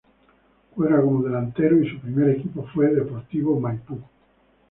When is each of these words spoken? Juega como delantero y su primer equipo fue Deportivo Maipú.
Juega 0.73 0.99
como 0.99 1.21
delantero 1.23 1.77
y 1.79 1.87
su 1.87 1.99
primer 1.99 2.29
equipo 2.31 2.67
fue 2.73 2.87
Deportivo 2.87 3.59
Maipú. 3.59 3.99